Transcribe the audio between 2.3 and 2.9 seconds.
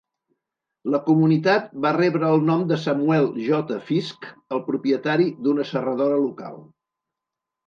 el nom de